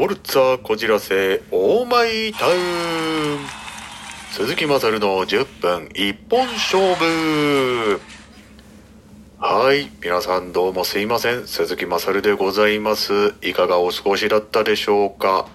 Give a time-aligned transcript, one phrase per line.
[0.00, 3.38] オルツァこじらせオーマイタウン
[4.30, 8.00] 鈴木まさるの10分一本勝負。
[9.40, 11.48] はい皆さんどうもすいません。
[11.48, 13.34] 鈴木まさるでございます。
[13.42, 15.48] いかがお過ごしだったでしょうか。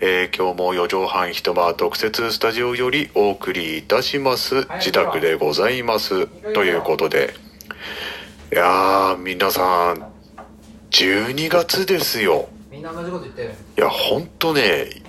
[0.00, 4.66] えー今日も4畳半一間特設スタジオよりお送りいたします。
[4.78, 6.26] 自宅でございます。
[6.54, 7.34] ということで。
[8.50, 10.10] いやー皆さん
[10.90, 12.48] 12月ですよ
[12.80, 15.02] みんな同じこと言ってるいや、ほんとね、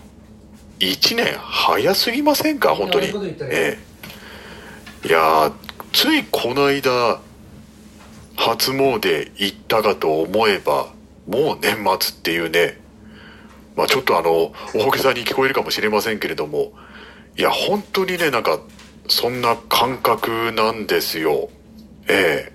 [0.80, 3.08] 1年早すぎませんか、本当に
[3.50, 3.80] え
[5.06, 5.08] え。
[5.08, 5.54] いやー、
[5.94, 7.22] ついこの間、
[8.36, 10.92] 初詣行ったかと思えば、
[11.28, 12.78] もう年末っていうね、
[13.78, 16.74] まあちょっとあの、大げさに聞こえるかもしれませんけれども、
[17.38, 18.60] いや、本当にね、なんか、
[19.08, 21.50] そんな感覚なんですよ。
[22.10, 22.54] ええ。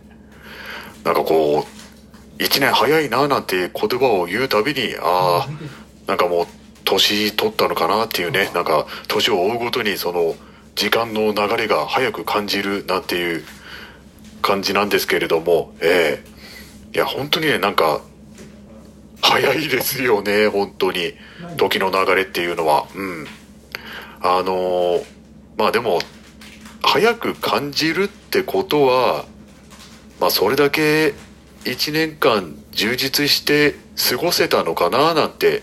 [1.05, 1.76] なんかこう、
[2.39, 5.49] 一年早いななんて言葉を言うたびに、ああ、
[6.07, 6.47] なんかもう
[6.85, 10.35] 年取ったのかなっていうね、なんか年を追うごとにその
[10.75, 13.45] 時間の流れが早く感じるなんていう
[14.43, 16.37] 感じなんですけれども、ええ
[16.97, 18.01] いや、本当にね、なんか、
[19.21, 21.13] 早いですよね、本当に。
[21.59, 22.87] 時の流れっていうのは。
[22.95, 23.27] うん。
[24.23, 25.05] あのー
[25.59, 26.01] まあでも、
[26.83, 29.27] 早く感じるってことは、
[30.21, 31.13] まあそれだけ
[31.71, 33.75] 一年間充実して
[34.11, 35.63] 過ごせたのかななんて、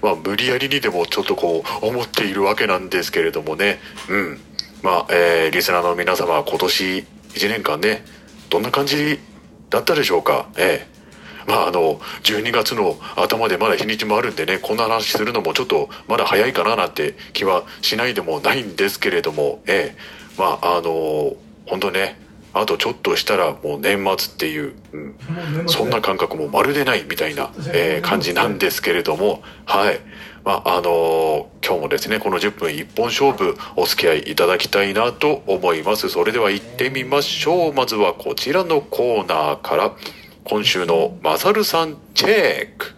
[0.00, 3.78] まあ無理やりにでもちょっとこう思っているわけなんですけれどもね。
[4.08, 4.40] うん。
[4.82, 8.04] まあ、えー、リスナーの皆様今年一年間ね、
[8.48, 9.18] どんな感じ
[9.70, 10.48] だったでしょうか？
[10.56, 10.98] ええ
[11.48, 19.98] まああの、12月の頭でまだ日にちもあるんでね、こんな話するのもちょっとまだ早いかななんて気はしないでもないんですけれども、ええ
[20.38, 21.34] まああの、
[21.66, 22.20] 本当ね、
[22.54, 30.00] あとちょっとしたらもう年末っていう、うん、そんな感覚もまるでないみたいな、えー感じなんですけれども、はい。
[30.44, 36.08] まあ、あのー今日もですね、この10分一本勝負お付き合いいただきたいなと思います。
[36.08, 37.74] それでは行ってみましょう。
[37.74, 39.92] まずはこちらのコーナーから、
[40.44, 42.94] 今週のマサルさんチェック。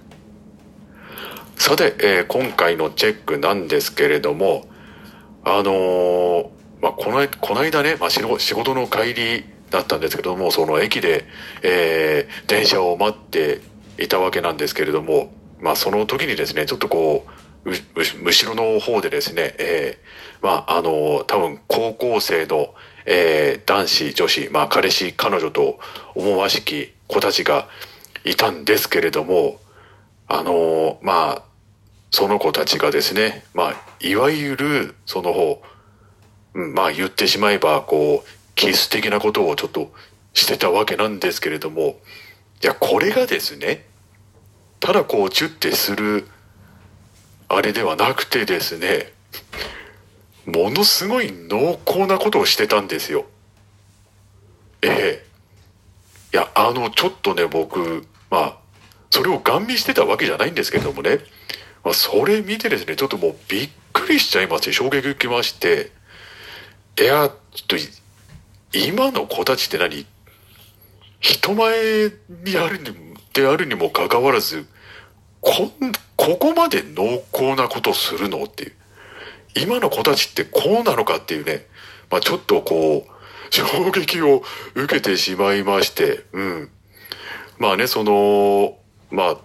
[1.57, 4.69] さて、えー今回のチェックなんですけれども、
[5.45, 11.25] あのーまあ、この、この間ね、まあ、仕事の帰りだったんですけども、その駅で、
[11.63, 13.61] えー電車を待って
[13.99, 17.27] いたわけなんですけれども、まあ、その時にですね、ちょっとこ
[17.65, 17.77] う、う、う
[18.25, 22.75] 後ろの方でですね、えーまあ、あの、多分高校生の、
[23.07, 25.79] えー男子、女子、まあ、彼氏、彼女と
[26.15, 27.69] 思わしき子たちが
[28.25, 29.61] いたんですけれども、
[30.29, 31.43] あの、まあ、
[32.11, 35.63] その子たちがですね、まあ、いわゆる、その方、
[36.55, 39.93] まあ言ってしまえば、こう、キス的なことをちょっと
[40.35, 42.01] してたわけなんですけれども、
[42.63, 43.87] いや、これがですね、
[44.81, 46.27] ただこう、チュッてする、
[47.49, 49.13] あれではなくてですね、
[50.47, 53.27] ものすごい濃厚なことをしてたんですよ。
[54.83, 55.27] ええ。
[56.33, 58.57] いや、あの、ちょっとね、僕、まあ、
[59.11, 61.19] それをガン見してたわけじゃないんですけどもね、
[61.85, 65.91] まあ、それ見てですね、ちょっともうびっくりしちゃいまして、衝撃受けまして、
[66.99, 67.77] いや、ちょっと、
[68.73, 70.07] 今の子たちって何？
[71.21, 72.11] 人前
[72.45, 72.95] にあるに、
[73.33, 74.67] であるにもかかわらず、
[75.41, 75.73] こん、
[76.17, 78.73] ここまで濃厚なことするのっていう。
[79.57, 81.67] 今の子たちってこうなのかっていうね、
[82.11, 84.43] まあちょっとこう、衝撃を
[84.75, 86.71] 受けてしまいまして、うん。
[87.59, 88.79] まあね、その、
[89.11, 89.37] まあ、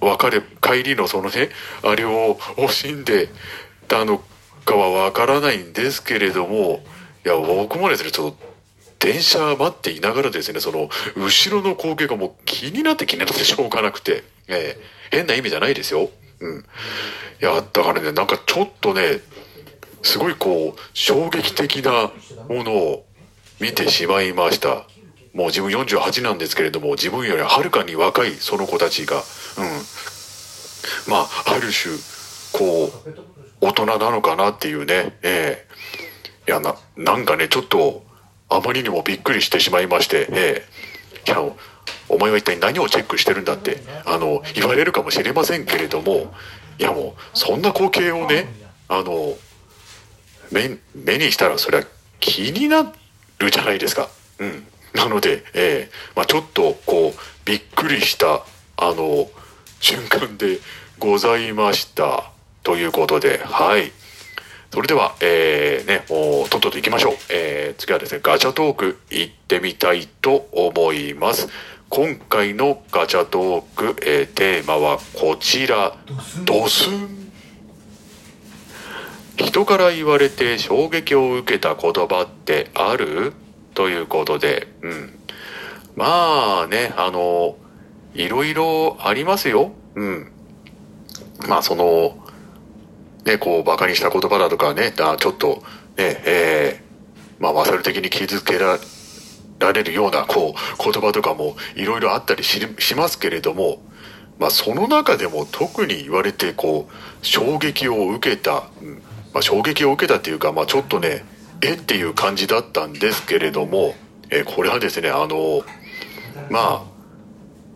[0.00, 1.50] 別れ、帰りのそのね、
[1.82, 3.28] あれを惜しんで
[3.86, 4.22] たの
[4.64, 6.82] かはわからないんですけれども、
[7.24, 8.50] いや、僕もですね、ちょっと、
[8.98, 16.10] 電車待っていながらですね、その、後ろの光景がもう気になって気になってしょうがなくて、ええ変な意味じゃないですよ。
[16.40, 16.58] うん。
[16.60, 19.20] いや、だからね、なんかちょっとね、
[20.02, 22.10] すごいこう、衝撃的な
[22.48, 23.06] ものを
[23.58, 24.86] 見てしまいました。
[25.32, 29.22] もう自分48なんですけれども、自分よりはるかに若いその子たちが、うん。
[31.06, 31.96] まあ、ある種、
[32.52, 33.14] こう、
[33.60, 35.70] 大人なのかなっていうね、ええ
[36.48, 38.04] いや、な、なんかね、ちょっと、
[38.48, 40.66] あまりにもびっくりしてしまいまして、え
[41.26, 41.40] えいや、
[42.08, 46.34] お前は一体何をチェックしてるんだって、あの、言われるかもしれませんけれども、
[46.78, 48.46] いやもう、そんな光景をね、
[48.88, 49.36] あの、
[50.50, 51.84] 目、目にしたらそれは
[52.18, 52.92] 気にな
[53.38, 54.08] るじゃないですか。
[54.38, 54.66] うん。
[54.94, 58.44] なので、ええまあちょっと、こう、びっくりした、
[58.76, 59.30] あの、
[59.80, 60.58] 瞬間で
[60.98, 62.29] ございました。
[62.62, 63.92] ということで、はい。
[64.72, 67.14] それでは、えー、ね、もう、とっとと行きましょう。
[67.30, 71.48] えー、次はですね、ガチャトーク行ってみたいと思います。
[71.88, 75.96] 今回のガチャトーク、えーテーマはこちら。
[76.44, 77.32] ドスン。
[79.36, 83.32] 人から言われて衝撃を受けた言葉ってある？
[83.74, 85.18] ということで、うん。
[85.96, 87.56] まあね、あの、
[88.14, 89.72] いろいろありますよ。
[89.96, 90.30] うん。
[91.48, 92.19] まあその、
[93.24, 95.62] ね、こう、馬鹿にした言葉だとかね、あちょっと、
[95.96, 98.78] ね、えー、まあ、マサル的に傷つけら
[99.58, 103.82] られるような、こう、言葉とかもいろいろあったりししますけれども、
[104.38, 109.02] まあ、その中でも特に言われて、こう、衝撃を受けた、うん
[109.34, 111.24] まあ、衝撃を受けたっていうか、まあ、ちょっとね、
[111.62, 113.94] えっていう感じだったんですけれども、
[114.30, 115.62] えーこれはですね、あの、
[116.48, 116.89] まあ、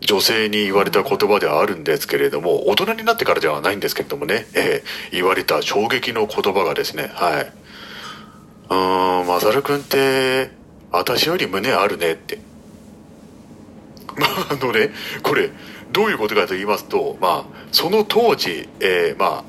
[0.01, 7.51] 女性に言われた言葉ではあるんですけれども、大人になってからではないんですけれどもね、えー言われた衝撃の言葉がですね、はい。
[8.69, 10.51] うーん、マサル君って、
[10.91, 12.39] 私より胸あるねって。
[14.17, 14.91] まあ、あのね、
[15.23, 15.49] これ、
[15.91, 19.43] どういうことかと言いますと、まあ、その当時、えーまあ、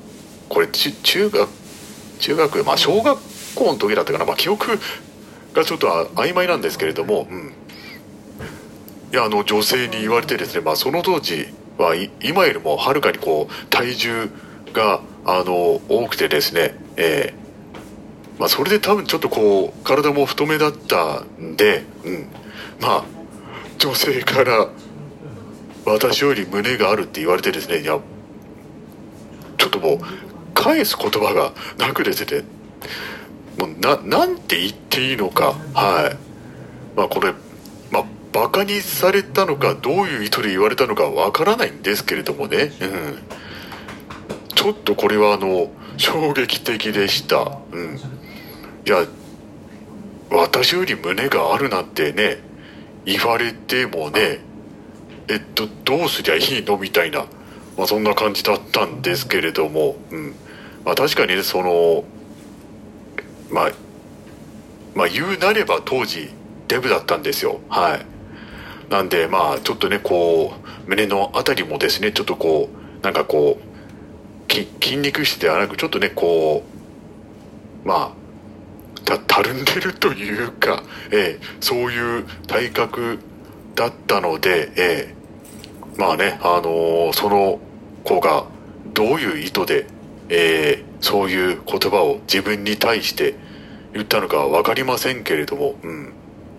[0.49, 1.47] これ、中学、
[2.19, 3.19] 中学、まあ、小学
[3.55, 4.79] 校の時だったかな、まあ、記憶
[5.53, 7.53] がちょっと曖昧なんですけれども、うん。
[9.11, 14.29] いや、あの、女性に言われてですね、まあ、その当時は、今よりもはるかにこう、体重
[14.73, 17.47] が、あの、多くてですね、えー
[18.39, 22.27] まあ、それで多分ちょっとこう、体も太めだったんで、うん。
[22.79, 23.05] まあ、
[23.79, 24.69] 女性から、
[25.85, 27.99] 私より胸があるって言われてですね、いや、
[29.57, 29.99] ちょっともう、
[30.53, 32.43] 返す言葉がなくですね、
[33.57, 36.17] もうな、なんて言っていいのか、はい。
[36.95, 37.33] まあこれ、
[38.37, 43.17] バカにされたのか、どういう意図で言われたのかわからないんですけれどもね、うん。
[44.53, 47.57] ちょっとこれはあの、衝撃的でした。
[47.71, 47.95] うん。
[47.95, 47.99] い
[48.85, 49.07] や、
[50.29, 52.37] 私より胸があるなんてね、
[53.05, 54.41] 言われてもね、
[55.29, 57.25] えっと、どうすりゃいいのみたいな、
[57.75, 60.35] まあそんな感じだったんですけれども、うん。
[60.85, 62.03] まあ確かにね、その、
[63.49, 63.71] まあ、
[64.93, 66.29] まあ言うなれば当時
[66.67, 67.61] デブだったんですよ。
[67.67, 68.16] はい。
[68.89, 70.53] なんでまあちょっとね、こ
[70.85, 72.69] う、胸のあたりもですね、ちょっとこ
[73.01, 76.63] う、なんかこう、き筋肉質ではなく、ちょっとね、こ
[77.83, 78.17] う、まあ、
[79.05, 83.19] た、たるんでるというか、ええそういう体格
[83.75, 85.15] だったので、ええ
[85.97, 87.59] まあね、あのーその
[88.03, 88.45] 子が
[88.93, 89.87] どういう意図で、
[90.29, 93.35] ええそういう言葉を自分に対して
[93.93, 96.13] 言ったのかはわかりませんけれども、うん。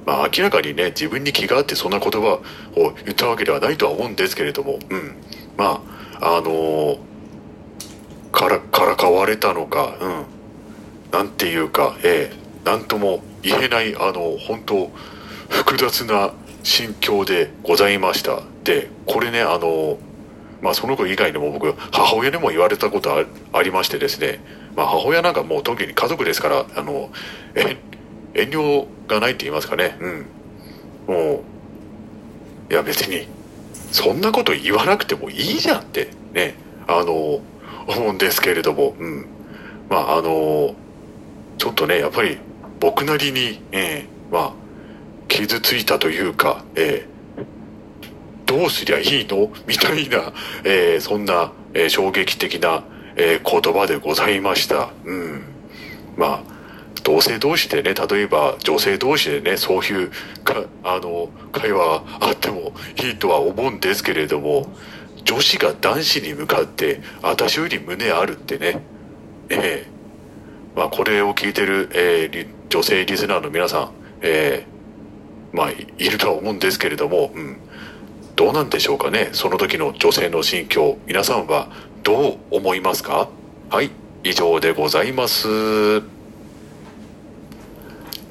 [0.09, 2.41] まあ明らかにね、自分に気があってそんな言葉
[2.77, 5.15] を言ったわけではないとは思うんですけれども、うん。
[5.59, 5.83] ま
[6.19, 6.99] あ、あのー
[8.33, 10.25] から、からかわれたのか、うん。
[11.13, 14.91] なんていうか、ええ、なんとも言えない、あの、本当
[15.51, 16.33] 複雑な
[16.63, 18.41] 心境でございました。
[18.65, 19.99] で、これね、あの、
[20.63, 24.41] まあその子以外にも僕、母親にも言われたことありましてですね、
[24.75, 27.11] まあ母親なんかもう特に家族ですから、あの、
[27.55, 27.77] え
[28.39, 30.27] 遠慮がないって言いますかね、うん。
[31.07, 31.43] も
[32.69, 33.27] う、いや別に、
[33.91, 36.55] そんなこと言わなくてもいいじゃんって、ね、
[36.87, 37.41] あの、
[37.87, 39.27] 思うんですけれども、うん。
[39.89, 40.75] まああの、
[41.57, 42.39] ちょっとね、やっぱり
[42.81, 44.53] 僕なりに、ええまあ、
[45.29, 47.09] 傷ついたというか、ええ
[48.47, 49.51] どうすりゃいいの？
[49.67, 50.33] みたいな、
[50.65, 52.85] ええそんな、えー衝撃的な、
[53.17, 54.91] えー言葉でございました。
[55.05, 55.43] うん。
[56.17, 56.58] まあ、
[57.09, 60.11] 同性同士でね、例えば女性同士でね、そういう
[60.45, 62.73] か、あの、会話あっても
[63.03, 64.67] いいとは思うんですけれども、
[65.25, 68.83] 女子が男子に向かって、私より胸あるってね、
[69.49, 69.91] ええ
[70.77, 77.57] まあ、これを聞いてる、えー女性リスナーの皆さん、えーまあ、いるとは思うんですけれども、うん、
[78.37, 79.31] どうなんでしょうかね。
[79.33, 81.69] その時の女性の心境、皆さんは
[82.03, 83.31] どう思いますか？
[83.71, 83.91] はい、
[84.23, 86.18] 以上でございます。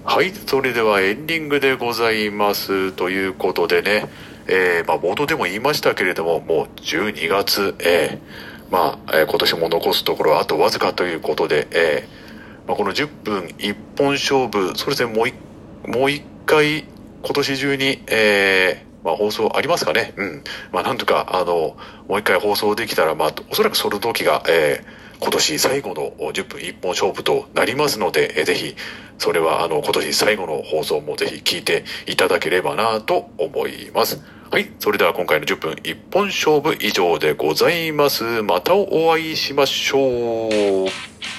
[0.10, 2.94] はい、それではエンディングでございます。
[2.94, 4.08] ということでね、
[4.48, 15.36] えーまあ、冒頭でも言いましたけれども、もう12月、えーまあ、えー今年も残すところはあとわずかということで、えーまあ、この10分一本勝負、それでもう一、
[15.86, 16.86] もう一回、
[17.22, 20.44] 今年中に、えまあ、放送ありますかねうん。
[20.72, 21.76] まあ、なんとか、あの、
[22.08, 28.76] もう一回放送できたら、まあ、おそらくその時が、えー今年最後の10分一本勝負となりますので、えーぜひ、
[29.18, 34.22] それは、あの、今年最後の放送もぜひ聞いていただければなと思います。
[34.50, 34.72] はい。
[34.80, 38.24] それでは今回の10分一本勝負以上でございます。
[38.44, 41.37] またお会いしましょう。